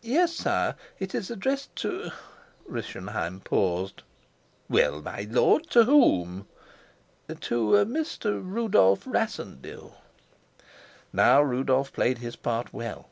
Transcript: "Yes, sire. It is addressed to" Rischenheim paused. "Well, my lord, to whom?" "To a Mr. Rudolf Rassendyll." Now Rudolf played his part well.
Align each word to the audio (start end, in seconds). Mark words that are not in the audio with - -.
"Yes, 0.00 0.32
sire. 0.32 0.76
It 0.98 1.14
is 1.14 1.30
addressed 1.30 1.76
to" 1.84 2.10
Rischenheim 2.74 3.40
paused. 3.44 4.02
"Well, 4.70 5.02
my 5.02 5.26
lord, 5.30 5.68
to 5.72 5.84
whom?" 5.84 6.48
"To 7.40 7.76
a 7.76 7.84
Mr. 7.84 8.40
Rudolf 8.42 9.04
Rassendyll." 9.04 9.94
Now 11.12 11.42
Rudolf 11.42 11.92
played 11.92 12.16
his 12.16 12.34
part 12.34 12.72
well. 12.72 13.06